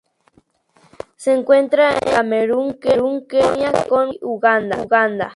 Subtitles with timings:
[1.15, 4.87] Se encuentra en Camerún, Kenia, Congo y Uganda.